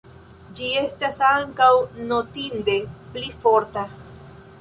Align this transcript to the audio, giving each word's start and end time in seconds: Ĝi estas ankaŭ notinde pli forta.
Ĝi 0.59 0.69
estas 0.77 1.19
ankaŭ 1.31 1.67
notinde 2.11 2.79
pli 3.13 3.29
forta. 3.45 3.85